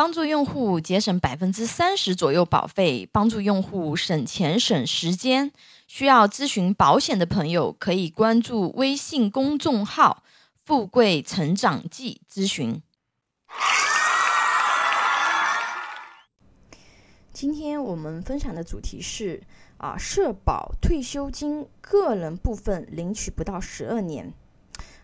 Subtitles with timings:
[0.00, 5.52] 帮助用户节省百分之三十左右保费，帮助用户省钱省时间。
[5.86, 10.22] 需要咨询保险的朋友，可以关注微信公众号
[10.64, 12.80] “富贵成长记”咨询。
[17.34, 19.42] 今天我们分享的主题是
[19.76, 24.32] 啊，社保退休金个人部分领取不到十二年。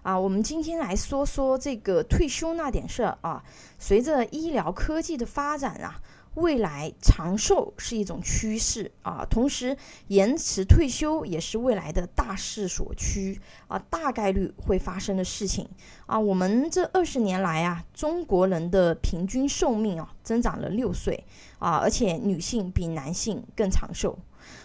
[0.06, 3.42] 啊，我们今天来说说这个退休那点事儿啊。
[3.76, 6.00] 随着医疗科技的发展啊，
[6.34, 15.68] 未来长寿是一种趋势啊，同时延迟退休也是未来的大势所趋啊，大概率会发生的事情
[16.06, 16.16] 啊。
[16.16, 21.24] 我们这二十年来啊，中国人的平均寿命啊增长了六岁
[21.58, 24.16] 啊，而且女性比男性更长寿。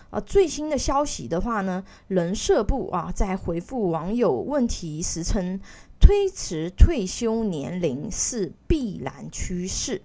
[0.09, 5.59] 啊，最新的消息的话呢，人社部啊在回复网友问题时称，
[5.99, 10.01] 推迟退休年龄是必然趋势。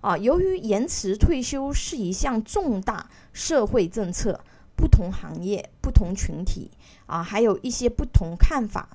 [0.00, 4.40] 啊，由于延迟退休是一项重大社会政策，
[4.76, 6.70] 不同行业、不同群体
[7.06, 8.88] 啊，还有一些不同看法，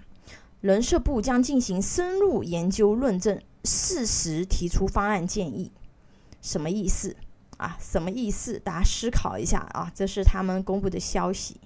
[0.62, 5.72] 人社部将进行深入研究论证，适时提出方案建议。
[6.42, 7.16] 什么意思？
[7.60, 8.58] 啊，什么意思？
[8.58, 11.58] 大家思考一下啊，这是他们公布的消息。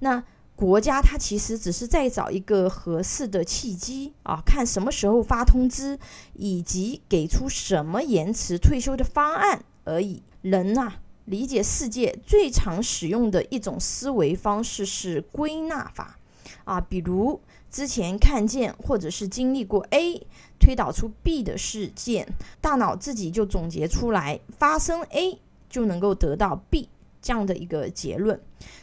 [0.00, 0.22] 那
[0.54, 5.98] 国家它其实只是在找一个合适的契机啊，看什么时候发通知，
[6.34, 10.22] 以及给出什么延迟退休的方案而已。
[10.42, 10.92] 人呐，
[11.24, 16.18] 理解世界最常使用的一种思维方式是归纳法
[16.64, 17.40] 啊，比如。
[17.68, 20.26] 之前看见或者是经历过 A
[20.58, 22.26] 推导出 B 的事件，
[22.58, 26.88] 大脑自己就总结出来，发生 A 就能够得到 B
[27.20, 28.40] 这样的一个结论。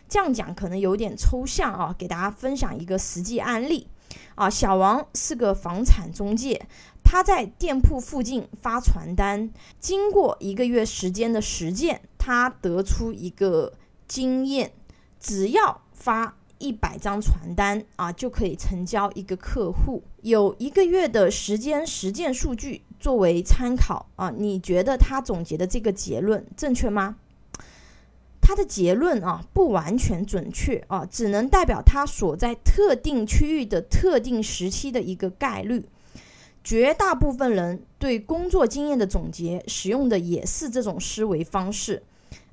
[0.08, 3.88] 这样讲可能有点抽象啊，给大家分享一个实际案例
[4.36, 4.48] 啊。
[4.48, 6.68] 小王是个房产中介，
[7.04, 13.74] 他在店铺附近发传单，经过一个月时间的实践，他得出一个
[14.08, 14.72] 经验：
[15.20, 16.36] 只要发。
[16.64, 20.02] 一百张传单啊，就可以成交一个客户。
[20.22, 27.18] 有一个月的时间实践数据作为参考啊，你觉得他总结的这个结论正确吗？
[28.42, 35.86] 他的结论啊不完全准确啊，只能代表他所在特定区域的特定时期的一个概率。
[36.64, 42.04] 绝大部分人对工作经验的总结使用的也是这种思维方式，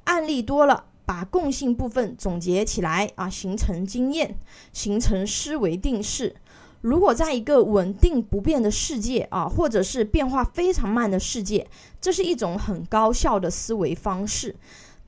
[0.03, 0.87] 案例多了。
[1.11, 4.39] 把共性部分总结起来啊，形成经验，
[4.73, 6.37] 形成思维定式。
[6.83, 11.67] 如果在一个稳定不变的世界啊，或者是变化非常慢的世界，
[12.01, 14.55] 这是一种很高效的思维方式。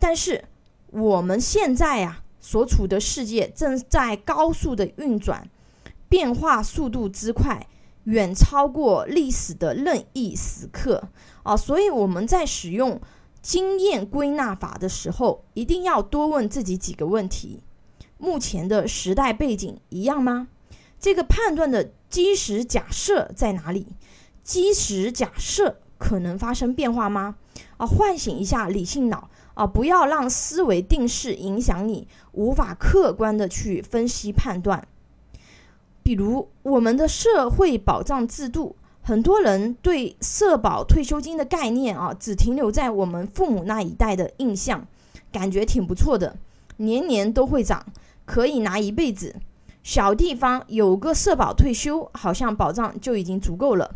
[0.01, 0.45] 但是
[0.91, 5.49] 我们现在呀所处的世界正在高速的运转，
[6.09, 7.65] 变化速度之快，
[8.07, 11.11] 远超过历史的任意时刻
[11.45, 13.01] 啊，所以我们在使用。
[13.43, 17.61] 经验归纳法的时候，一定要多问自己几个问题：
[18.17, 20.47] 目前的时代背景一样吗？
[21.01, 23.89] 这个判断的基石假设在哪里？
[24.45, 27.35] 基石假设可能发生变化吗？
[27.79, 34.87] 啊，唤醒一下理性脑啊，不要让思维定式影响你，无法客观的去分析判断。
[36.05, 38.77] 比如我们的社会保障制度。
[39.05, 44.87] 很多人对社保退休金的概念啊，只停留在我们父母那一代的印象，
[45.33, 46.37] 感觉挺不错的，
[46.77, 47.85] 年年都会涨，
[48.25, 49.35] 可以拿一辈子。
[49.83, 53.93] 小地方有个社保退休，好像保障就已经足够了。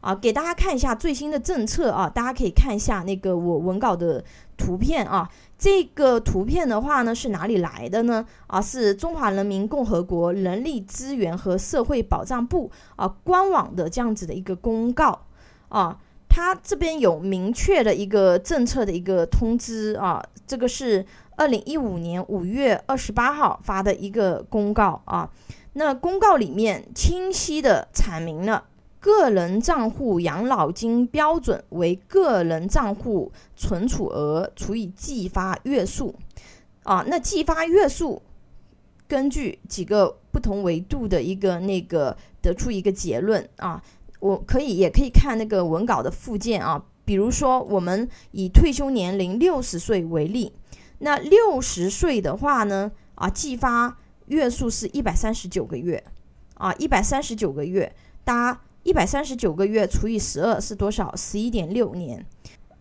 [0.00, 4.24] 啊，给大家看一下最新的政策啊，大家可以看一下那个我文稿的
[4.56, 5.28] 图片啊。
[5.58, 8.24] 这个图片的话呢，是哪里来的呢？
[8.46, 15.26] 啊，是中华人民共和国人力资源和社会保障部啊官网的这样子的一个公告
[15.68, 15.98] 啊。
[16.30, 21.04] 它这边有明确的一个政策的一个通知啊，这个是
[21.36, 25.28] 二零一五年五月二十八号发的一个公告啊。
[25.74, 28.64] 那公告里面清晰的阐明了。
[29.00, 36.14] 个人账户养老金标准为个人账户存储额除以计发月数，
[36.82, 38.20] 啊，那计发月数
[39.08, 43.82] 根据几个不同维度的一个那个得出一个结论啊，
[44.18, 50.52] 我可以也可以看那个文稿的附件啊，比如说我们以退休年龄六十岁为例，
[50.98, 53.96] 那六十岁的话呢，啊，计发
[54.26, 56.04] 月数是一百三十九个月，
[56.54, 58.60] 啊，一百三十九个月，大家。
[58.82, 61.14] 一百三十九个月除以十二是多少？
[61.14, 62.24] 十一点六年。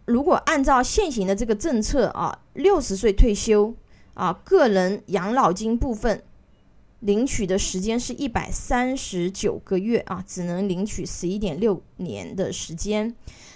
[0.06, 3.75] 如果按照现行的这个政策啊，六十岁退休
[4.13, 6.24] 啊，个人养老金部分
[7.01, 13.16] 领取的时间是一百三十九个月啊，只能领取十一点六年的时间。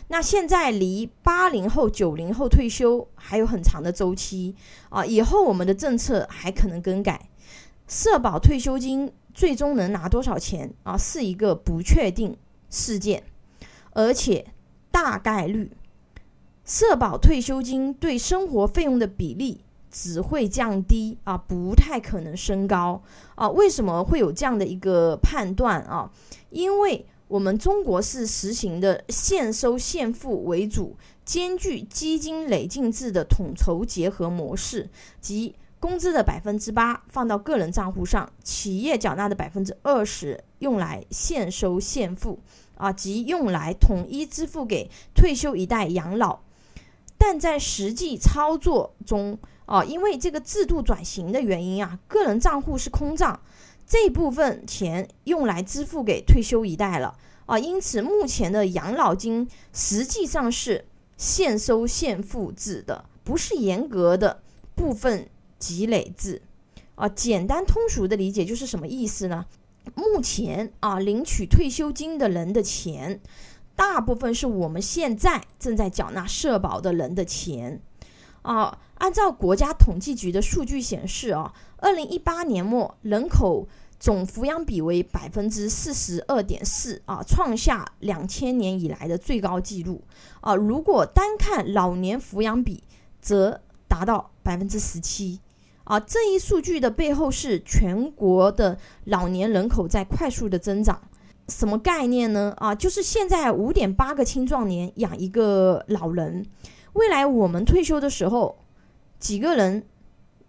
[0.10, 4.54] 那现在离八零后、九零后退休还有很长的周期
[4.90, 7.30] 啊，以后我们的政策还可能更改，
[7.88, 12.36] 社保退休金最终能拿多少钱啊，是一个不确定
[12.70, 13.24] 事件，
[13.92, 14.46] 而且
[14.92, 15.72] 大概率
[16.64, 23.04] 社保退休金对生活费用的比例只会降低啊，不太可能升高
[23.36, 23.50] 啊。
[23.50, 26.10] 为什么会有这样的一个判断啊？
[26.50, 30.96] 因为我们中国是实行的现收现付为主，
[31.26, 34.90] 兼具基金累进制的统筹结合模式，
[35.20, 42.40] 即工资的百分之八放到个人账户上，企业缴纳的百分之二十用来现收现付，
[42.78, 46.40] 啊，即用来统一支付给退休一代养老。
[47.18, 53.42] 但在实际操作中，啊，因为这个制度转型的原因啊，个人账户是空账。
[53.86, 57.14] 这部分钱用来支付给退休一代了
[57.46, 60.86] 啊，因此目前的养老金实际上是
[61.18, 64.42] 现收现付制的，不是严格的
[64.74, 65.28] 部分
[65.64, 66.42] 积累制
[66.96, 67.08] 啊。
[67.08, 69.46] 简单通俗的理解就是什么意思呢？
[69.96, 73.22] 目前啊，领取退休金的人的钱，
[73.76, 77.82] 大部分是我们现在正在缴纳社保的人的钱
[78.42, 78.80] 啊。
[78.96, 81.54] 按照国家统计局的数据显示啊。
[81.78, 83.68] 二零一八年末，人口
[84.00, 90.02] 总抚养比为百分之四十二点四啊，创下两千年以来的最高纪录
[90.40, 90.56] 啊。
[90.56, 92.84] 如果单看老年抚养比，
[93.22, 95.42] 则达到百分之十七
[95.84, 96.00] 啊。
[96.00, 101.02] 这一数据的背后是全国的老年人口在快速的增长。
[101.48, 102.54] 什么概念呢？
[102.58, 106.46] 啊，就是现在五点八个青壮年养一个老人，
[106.94, 108.58] 未来我们退休的时候，
[109.20, 109.84] 几个人？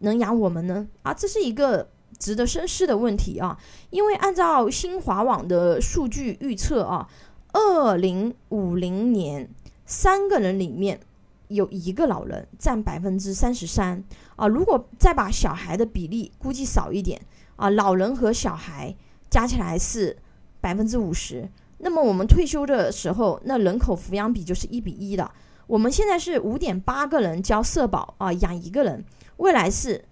[0.00, 0.86] 能养我们呢？
[1.02, 1.88] 啊，这是一个
[2.18, 3.58] 值得深思的问题啊！
[3.88, 7.08] 因为按照新华网的数据预测啊，
[7.52, 9.48] 二零五零年
[9.86, 11.00] 三个人里面
[11.48, 14.02] 有一个老人占百分之三十三
[14.36, 14.46] 啊。
[14.46, 17.20] 如果再把小孩的比例估计少一点
[17.56, 18.94] 啊，老人和小孩
[19.30, 20.16] 加起来是
[20.60, 21.48] 百分之五十，
[21.78, 25.30] 那么我们退休的时候，那人口抚养比就是一比一的。
[25.66, 29.04] 我们现在是五点八个人交社保啊，养一个人。
[29.38, 30.04] 未来是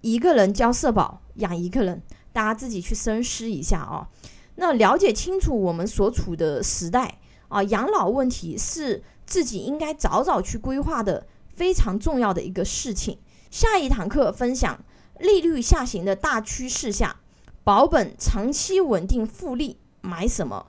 [0.00, 2.02] 一个人交社保养一个人，
[2.32, 4.08] 大家自己去深思一下啊。
[4.54, 7.18] 那了解清楚我们所处的时代
[7.48, 9.02] 啊，养老问题是
[9.32, 13.16] 自己应该早早去规划的非常重要的一个事情。
[13.50, 14.84] 下一堂课分享
[15.20, 17.16] 利率下行的大趋势下，
[17.64, 20.66] 保本长期稳定复利买什么？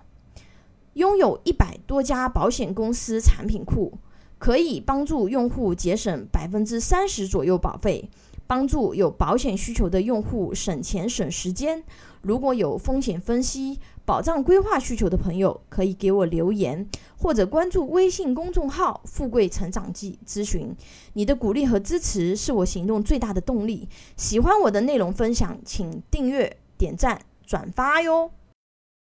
[0.93, 3.97] 拥有一百多家保险公司产品库。
[4.39, 8.09] 可以帮助用户节省百分之三十左右保费，
[8.45, 11.81] 帮助有保险需求的用户省钱省时间。
[12.21, 20.75] 如果有风险分析、保障规划需求的朋友，可以给我留言或者关注微信公众号“富贵成长记”咨询。
[21.13, 23.87] 你的鼓励和支持是我行动最大的动力。
[24.17, 28.31] 喜欢我的内容分享，请订阅、点赞、转发哟。